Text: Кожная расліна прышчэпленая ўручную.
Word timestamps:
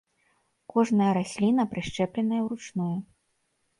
Кожная 0.73 1.11
расліна 1.19 1.67
прышчэпленая 1.75 2.41
ўручную. 2.49 2.93